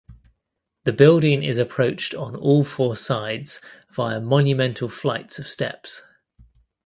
[0.83, 3.61] The building is approached on all four sides
[3.91, 6.01] via monumental flights of steps.